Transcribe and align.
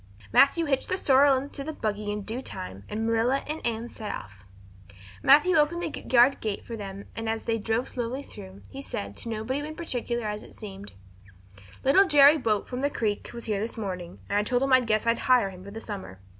Matthew 0.33 0.65
hitched 0.65 0.89
the 0.89 0.97
sorrel 0.97 1.37
into 1.37 1.63
the 1.63 1.73
buggy 1.73 2.09
in 2.11 2.23
due 2.23 2.41
time 2.41 2.85
and 2.89 3.05
Marilla 3.05 3.43
and 3.45 3.63
Anne 3.63 3.87
set 3.87 4.11
off. 4.11 4.43
Matthew 5.21 5.55
opened 5.57 5.83
the 5.83 6.01
yard 6.11 6.39
gate 6.39 6.65
for 6.65 6.75
them 6.75 7.05
and 7.15 7.29
as 7.29 7.43
they 7.43 7.59
drove 7.59 7.87
slowly 7.87 8.23
through, 8.23 8.63
he 8.71 8.81
said, 8.81 9.15
to 9.17 9.29
nobody 9.29 9.59
in 9.59 9.75
particular 9.75 10.25
as 10.25 10.41
it 10.41 10.55
seemed: 10.55 10.93
"Little 11.83 12.07
Jerry 12.07 12.39
Buote 12.39 12.65
from 12.67 12.81
the 12.81 12.89
Creek 12.89 13.29
was 13.31 13.45
here 13.45 13.59
this 13.59 13.77
morning, 13.77 14.17
and 14.27 14.39
I 14.39 14.43
told 14.43 14.63
him 14.63 14.73
I 14.73 14.79
guessed 14.79 15.05
I'd 15.05 15.19
hire 15.19 15.51
him 15.51 15.63
for 15.63 15.69
the 15.69 15.79
summer." 15.81 16.19